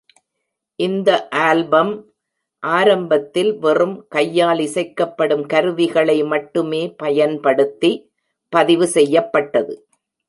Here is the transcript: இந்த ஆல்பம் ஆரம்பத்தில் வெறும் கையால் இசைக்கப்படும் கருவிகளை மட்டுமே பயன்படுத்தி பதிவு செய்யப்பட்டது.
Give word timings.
இந்த 0.79 1.09
ஆல்பம் 1.47 1.91
ஆரம்பத்தில் 2.63 3.51
வெறும் 3.59 3.95
கையால் 4.07 4.57
இசைக்கப்படும் 4.57 5.45
கருவிகளை 5.45 6.17
மட்டுமே 6.23 6.81
பயன்படுத்தி 7.03 7.91
பதிவு 8.53 8.87
செய்யப்பட்டது. 8.87 9.75